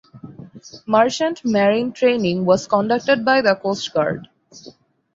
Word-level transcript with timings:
Merchant 0.87 1.45
Marine 1.45 1.91
training 1.91 2.43
was 2.43 2.65
conducted 2.65 3.23
by 3.23 3.39
the 3.39 3.53
Coast 3.55 3.93
Guard. 3.93 4.29